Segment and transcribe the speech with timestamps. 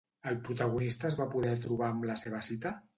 [0.29, 2.79] El protagonista es va poder trobar amb la seva cita?